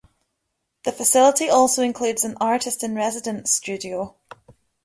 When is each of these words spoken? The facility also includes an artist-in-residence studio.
The 0.83 0.91
facility 0.91 1.47
also 1.47 1.83
includes 1.83 2.23
an 2.23 2.35
artist-in-residence 2.41 3.51
studio. 3.51 4.15